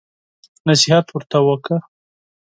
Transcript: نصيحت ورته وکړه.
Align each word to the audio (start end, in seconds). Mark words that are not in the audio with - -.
نصيحت 0.67 1.05
ورته 1.11 1.37
وکړه. 1.47 1.77